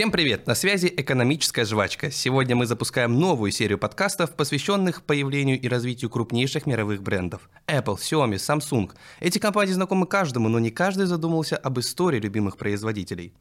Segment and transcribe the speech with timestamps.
[0.00, 0.46] Всем привет!
[0.46, 2.10] На связи «Экономическая жвачка».
[2.10, 7.50] Сегодня мы запускаем новую серию подкастов, посвященных появлению и развитию крупнейших мировых брендов.
[7.66, 8.92] Apple, Xiaomi, Samsung.
[9.20, 13.34] Эти компании знакомы каждому, но не каждый задумался об истории любимых производителей.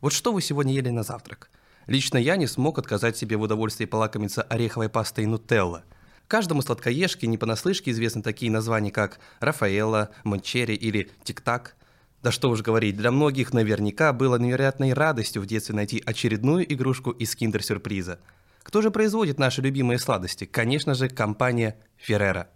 [0.00, 1.50] Вот что вы сегодня ели на завтрак?
[1.88, 5.82] Лично я не смог отказать себе в удовольствии полакомиться ореховой пастой Нутелла.
[6.28, 11.74] Каждому сладкоежке не понаслышке известны такие названия, как Рафаэлла, Мончерри или Тик-Так.
[12.22, 17.10] Да что уж говорить, для многих наверняка было невероятной радостью в детстве найти очередную игрушку
[17.10, 18.18] из киндер-сюрприза.
[18.62, 20.44] Кто же производит наши любимые сладости?
[20.44, 22.46] Конечно же, компания Ferrero.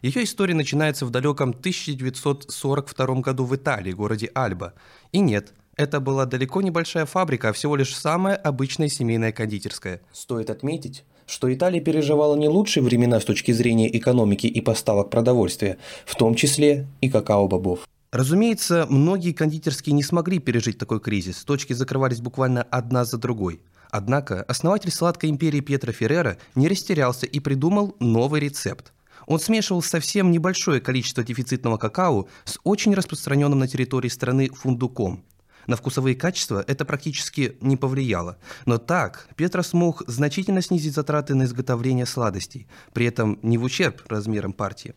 [0.00, 4.72] Ее история начинается в далеком 1942 году в Италии, городе Альба.
[5.12, 10.00] И нет, это была далеко не большая фабрика, а всего лишь самая обычная семейная кондитерская.
[10.12, 15.76] Стоит отметить, что Италия переживала не лучшие времена с точки зрения экономики и поставок продовольствия,
[16.06, 17.80] в том числе и какао-бобов.
[18.12, 23.60] Разумеется, многие кондитерские не смогли пережить такой кризис, точки закрывались буквально одна за другой.
[23.90, 28.92] Однако основатель сладкой империи Петро Феррера не растерялся и придумал новый рецепт.
[29.26, 35.24] Он смешивал совсем небольшое количество дефицитного какао с очень распространенным на территории страны фундуком.
[35.68, 38.38] На вкусовые качества это практически не повлияло.
[38.66, 44.02] Но так Петро смог значительно снизить затраты на изготовление сладостей, при этом не в ущерб
[44.08, 44.94] размерам партии.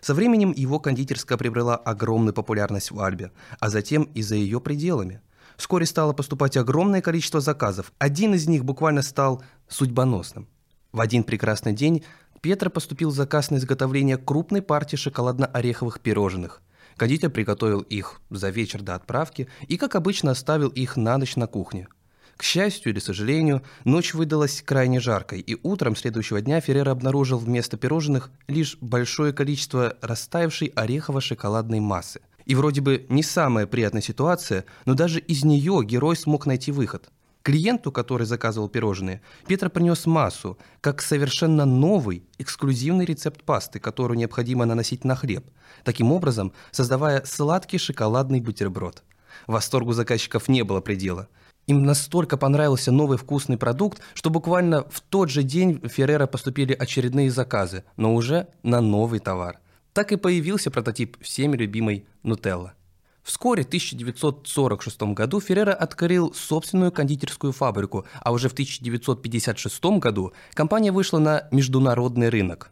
[0.00, 5.20] Со временем его кондитерская приобрела огромную популярность в Альбе, а затем и за ее пределами.
[5.56, 7.92] Вскоре стало поступать огромное количество заказов.
[7.98, 10.48] Один из них буквально стал судьбоносным.
[10.92, 12.04] В один прекрасный день
[12.42, 16.62] Петр поступил заказ на изготовление крупной партии шоколадно-ореховых пирожных.
[16.96, 21.46] Кондитер приготовил их за вечер до отправки и, как обычно, оставил их на ночь на
[21.46, 21.88] кухне.
[22.36, 27.78] К счастью или сожалению, ночь выдалась крайне жаркой, и утром следующего дня Феррера обнаружил вместо
[27.78, 32.20] пирожных лишь большое количество растаявшей орехово-шоколадной массы.
[32.44, 37.08] И вроде бы не самая приятная ситуация, но даже из нее герой смог найти выход.
[37.42, 44.66] Клиенту, который заказывал пирожные, Петр принес массу, как совершенно новый, эксклюзивный рецепт пасты, которую необходимо
[44.66, 45.48] наносить на хлеб,
[45.84, 49.04] таким образом создавая сладкий шоколадный бутерброд.
[49.46, 51.28] Восторгу заказчиков не было предела–
[51.66, 57.30] им настолько понравился новый вкусный продукт, что буквально в тот же день Феррера поступили очередные
[57.30, 59.58] заказы, но уже на новый товар.
[59.92, 62.74] Так и появился прототип всеми любимой Нутелла.
[63.24, 70.92] Вскоре, в 1946 году, Феррера открыл собственную кондитерскую фабрику, а уже в 1956 году компания
[70.92, 72.70] вышла на международный рынок.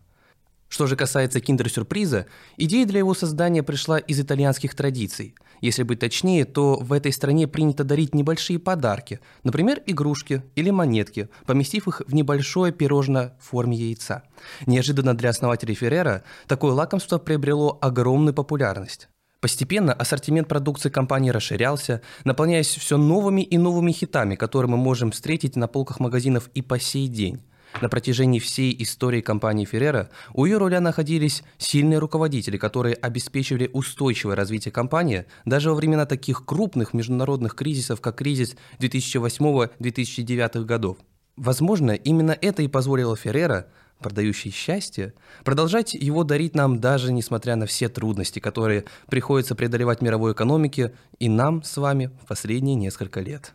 [0.75, 2.27] Что же касается киндер-сюрприза,
[2.57, 5.37] идея для его создания пришла из итальянских традиций.
[5.61, 11.29] Если быть точнее, то в этой стране принято дарить небольшие подарки, например, игрушки или монетки,
[11.47, 14.25] поместив их в небольшое пирожное в форме яйца.
[14.67, 19.09] Неожиданно для основателей Феррера такое лакомство приобрело огромную популярность.
[19.41, 25.55] Постепенно ассортимент продукции компании расширялся, наполняясь все новыми и новыми хитами, которые мы можем встретить
[25.55, 27.45] на полках магазинов и по сей день.
[27.83, 34.37] На протяжении всей истории компании Феррера у ее руля находились сильные руководители, которые обеспечивали устойчивое
[34.37, 40.99] развитие компании даже во времена таких крупных международных кризисов, как кризис 2008-2009 годов.
[41.37, 43.67] Возможно, именно это и позволило Феррера,
[43.99, 45.15] продающий счастье,
[45.45, 51.29] продолжать его дарить нам даже несмотря на все трудности, которые приходится преодолевать мировой экономике и
[51.29, 53.53] нам с вами в последние несколько лет.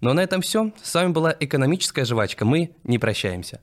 [0.00, 0.72] А на этом все.
[0.82, 2.44] С вами была экономическая жвачка.
[2.44, 3.60] Мы не прощаемся.